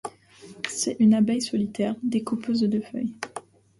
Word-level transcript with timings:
C'est 0.67 0.95
une 0.99 1.13
abeille 1.13 1.43
solitaire, 1.43 1.93
découpeuse 2.01 2.61
de 2.61 2.79
feuilles. 2.79 3.13